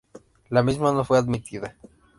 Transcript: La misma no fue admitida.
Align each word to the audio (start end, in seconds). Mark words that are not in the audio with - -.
La 0.49 0.63
misma 0.63 0.91
no 0.93 1.05
fue 1.05 1.19
admitida. 1.19 1.75